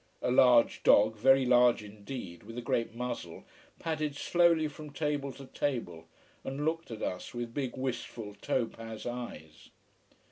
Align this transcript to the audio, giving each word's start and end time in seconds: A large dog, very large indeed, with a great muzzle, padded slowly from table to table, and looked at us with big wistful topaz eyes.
A 0.23 0.31
large 0.31 0.81
dog, 0.81 1.15
very 1.15 1.45
large 1.45 1.83
indeed, 1.83 2.41
with 2.41 2.57
a 2.57 2.61
great 2.63 2.95
muzzle, 2.95 3.45
padded 3.77 4.15
slowly 4.15 4.67
from 4.67 4.89
table 4.89 5.31
to 5.33 5.45
table, 5.45 6.05
and 6.43 6.65
looked 6.65 6.89
at 6.89 7.03
us 7.03 7.35
with 7.35 7.53
big 7.53 7.77
wistful 7.77 8.33
topaz 8.41 9.05
eyes. 9.05 9.69